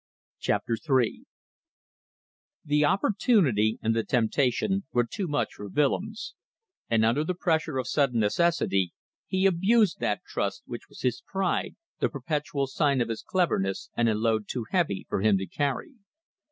[0.39, 1.25] CHAPTER THREE
[2.65, 6.33] The opportunity and the temptation were too much for Willems,
[6.89, 8.93] and under the pressure of sudden necessity
[9.27, 14.09] he abused that trust which was his pride, the perpetual sign of his cleverness and
[14.09, 15.93] a load too heavy for him to carry.